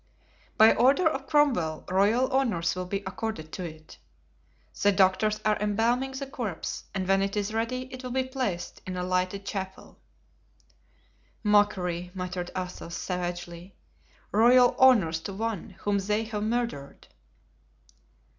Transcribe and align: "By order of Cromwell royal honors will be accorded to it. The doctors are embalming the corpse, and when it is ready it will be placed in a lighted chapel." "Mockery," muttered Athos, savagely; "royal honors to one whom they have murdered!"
"By 0.57 0.73
order 0.73 1.07
of 1.07 1.27
Cromwell 1.27 1.85
royal 1.87 2.27
honors 2.33 2.73
will 2.73 2.87
be 2.87 3.03
accorded 3.05 3.51
to 3.51 3.63
it. 3.63 3.99
The 4.81 4.91
doctors 4.91 5.39
are 5.45 5.59
embalming 5.61 6.13
the 6.13 6.25
corpse, 6.25 6.85
and 6.95 7.07
when 7.07 7.21
it 7.21 7.37
is 7.37 7.53
ready 7.53 7.83
it 7.93 8.01
will 8.03 8.09
be 8.09 8.23
placed 8.23 8.81
in 8.87 8.97
a 8.97 9.03
lighted 9.03 9.45
chapel." 9.45 9.99
"Mockery," 11.43 12.09
muttered 12.15 12.49
Athos, 12.55 12.95
savagely; 12.97 13.75
"royal 14.31 14.75
honors 14.79 15.19
to 15.19 15.33
one 15.33 15.75
whom 15.81 15.99
they 15.99 16.23
have 16.23 16.41
murdered!" 16.45 17.05